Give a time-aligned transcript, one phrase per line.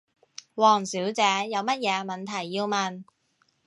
[0.55, 3.03] 王小姐，有乜嘢問題要問？